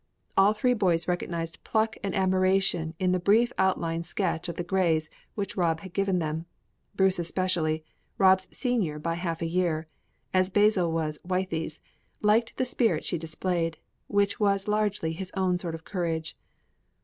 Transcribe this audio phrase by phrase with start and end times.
[0.35, 4.63] All three boys recognized pluck and admired it in the brief outline sketch of the
[4.63, 6.47] Greys which Rob had given them.
[6.95, 7.83] Bruce especially,
[8.17, 9.85] Rob's senior by half a year,
[10.33, 11.81] as Basil was Wythie's,
[12.19, 13.77] liked the spirit which she displayed, and
[14.15, 16.35] which was largely his own sort of courage.